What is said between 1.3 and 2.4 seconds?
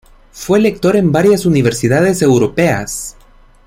universidades